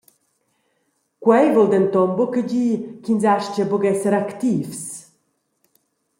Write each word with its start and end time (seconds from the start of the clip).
Quei 1.23 1.47
vul 1.53 1.69
denton 1.73 2.09
buca 2.17 2.41
gir 2.49 2.79
ch’ins 3.03 3.23
astga 3.33 3.63
buc 3.71 3.83
esser 3.91 4.15
activs. 4.21 4.81